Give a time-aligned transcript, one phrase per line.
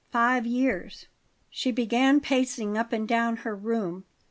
[0.09, 1.05] Five years
[1.51, 4.05] She began pacing up and down her room.